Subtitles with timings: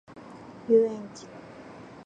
[0.67, 1.27] 遊園地